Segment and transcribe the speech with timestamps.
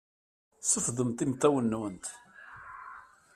[0.71, 2.05] Sefḍemt imeṭṭawen-nwent.